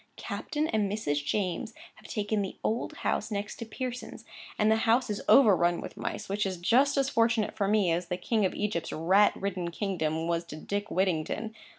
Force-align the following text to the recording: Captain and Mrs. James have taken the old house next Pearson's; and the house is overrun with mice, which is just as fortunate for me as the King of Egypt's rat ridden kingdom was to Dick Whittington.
Captain 0.17 0.67
and 0.69 0.91
Mrs. 0.91 1.23
James 1.23 1.75
have 1.97 2.07
taken 2.07 2.41
the 2.41 2.57
old 2.63 2.91
house 3.05 3.29
next 3.29 3.63
Pearson's; 3.69 4.25
and 4.57 4.71
the 4.71 4.77
house 4.89 5.11
is 5.11 5.21
overrun 5.29 5.79
with 5.79 5.95
mice, 5.95 6.27
which 6.27 6.43
is 6.43 6.57
just 6.57 6.97
as 6.97 7.07
fortunate 7.07 7.55
for 7.55 7.67
me 7.67 7.91
as 7.91 8.07
the 8.07 8.17
King 8.17 8.43
of 8.43 8.55
Egypt's 8.55 8.91
rat 8.91 9.35
ridden 9.35 9.69
kingdom 9.69 10.25
was 10.25 10.43
to 10.45 10.55
Dick 10.55 10.89
Whittington. 10.89 11.53